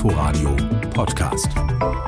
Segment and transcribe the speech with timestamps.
[0.00, 0.56] Inforadio
[0.94, 1.99] Podcast.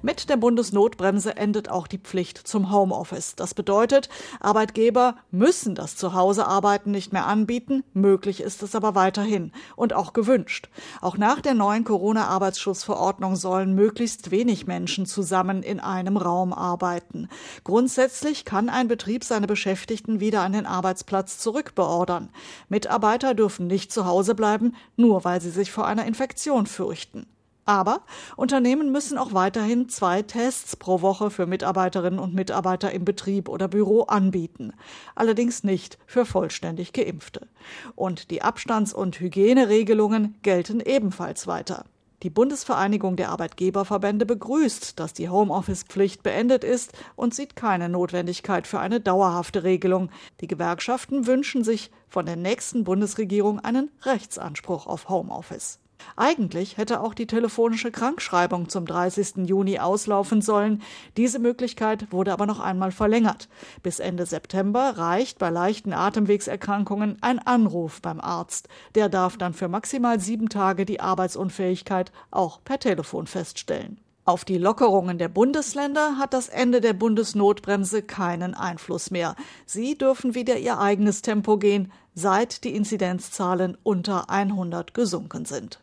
[0.00, 3.34] Mit der Bundesnotbremse endet auch die Pflicht zum Homeoffice.
[3.34, 9.94] Das bedeutet, Arbeitgeber müssen das Zuhausearbeiten nicht mehr anbieten, möglich ist es aber weiterhin und
[9.94, 10.68] auch gewünscht.
[11.00, 17.28] Auch nach der neuen Corona-Arbeitsschutzverordnung sollen möglichst wenig Menschen zusammen in einem Raum arbeiten.
[17.64, 22.28] Grundsätzlich kann ein Betrieb seine Beschäftigten wieder an den Arbeitsplatz zurückbeordern.
[22.68, 27.26] Mitarbeiter dürfen nicht zu Hause bleiben, nur weil sie sich vor einer Infektion fürchten.
[27.68, 28.00] Aber
[28.34, 33.68] Unternehmen müssen auch weiterhin zwei Tests pro Woche für Mitarbeiterinnen und Mitarbeiter im Betrieb oder
[33.68, 34.72] Büro anbieten.
[35.14, 37.46] Allerdings nicht für vollständig Geimpfte.
[37.94, 41.84] Und die Abstands- und Hygieneregelungen gelten ebenfalls weiter.
[42.22, 48.80] Die Bundesvereinigung der Arbeitgeberverbände begrüßt, dass die Homeoffice-Pflicht beendet ist und sieht keine Notwendigkeit für
[48.80, 50.08] eine dauerhafte Regelung.
[50.40, 55.80] Die Gewerkschaften wünschen sich von der nächsten Bundesregierung einen Rechtsanspruch auf Homeoffice.
[56.16, 59.48] Eigentlich hätte auch die telefonische Krankschreibung zum 30.
[59.48, 60.82] Juni auslaufen sollen.
[61.16, 63.48] Diese Möglichkeit wurde aber noch einmal verlängert.
[63.82, 68.68] Bis Ende September reicht bei leichten Atemwegserkrankungen ein Anruf beim Arzt.
[68.94, 74.00] Der darf dann für maximal sieben Tage die Arbeitsunfähigkeit auch per Telefon feststellen.
[74.28, 79.34] Auf die Lockerungen der Bundesländer hat das Ende der Bundesnotbremse keinen Einfluss mehr.
[79.64, 85.80] Sie dürfen wieder ihr eigenes Tempo gehen, seit die Inzidenzzahlen unter 100 gesunken sind.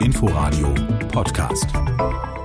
[0.00, 0.72] Inforadio
[1.12, 2.39] Podcast.